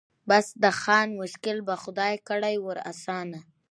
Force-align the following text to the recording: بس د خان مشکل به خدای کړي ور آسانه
بس 0.29 0.45
د 0.63 0.65
خان 0.81 1.07
مشکل 1.21 1.57
به 1.67 1.75
خدای 1.83 2.15
کړي 2.27 2.55
ور 2.65 2.77
آسانه 2.91 3.39